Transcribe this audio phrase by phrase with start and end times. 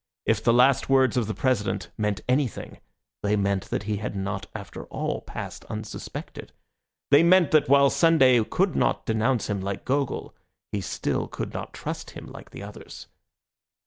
[0.25, 2.79] If the last words of the President meant anything,
[3.21, 6.51] they meant that he had not after all passed unsuspected.
[7.11, 10.33] They meant that while Sunday could not denounce him like Gogol,
[10.71, 13.05] he still could not trust him like the others.